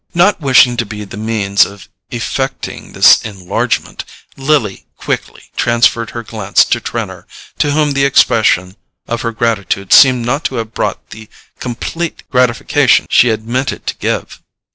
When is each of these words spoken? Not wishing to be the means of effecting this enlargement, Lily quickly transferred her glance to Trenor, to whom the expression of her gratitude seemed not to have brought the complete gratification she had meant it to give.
Not 0.15 0.41
wishing 0.41 0.77
to 0.77 0.83
be 0.87 1.03
the 1.05 1.15
means 1.15 1.63
of 1.63 1.87
effecting 2.09 2.93
this 2.93 3.21
enlargement, 3.23 4.03
Lily 4.35 4.87
quickly 4.97 5.43
transferred 5.55 6.09
her 6.09 6.23
glance 6.23 6.65
to 6.65 6.79
Trenor, 6.81 7.27
to 7.59 7.69
whom 7.73 7.91
the 7.91 8.03
expression 8.05 8.77
of 9.07 9.21
her 9.21 9.31
gratitude 9.31 9.93
seemed 9.93 10.25
not 10.25 10.43
to 10.45 10.55
have 10.55 10.73
brought 10.73 11.11
the 11.11 11.29
complete 11.59 12.23
gratification 12.31 13.05
she 13.11 13.27
had 13.27 13.45
meant 13.47 13.71
it 13.71 13.85
to 13.85 13.95
give. 13.97 14.41